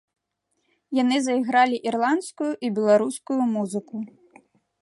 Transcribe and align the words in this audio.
Яны 1.01 1.17
зайгралі 1.27 1.77
ірландскую 1.91 2.49
і 2.69 2.73
беларускую 2.79 3.41
музыку. 3.55 3.95